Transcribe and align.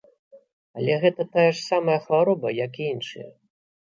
Але 0.77 0.93
гэта 1.03 1.19
такая 1.27 1.51
ж 1.59 1.61
самая 1.71 1.99
хвароба, 2.05 2.53
як 2.65 2.71
і 2.83 2.89
іншыя. 2.97 3.29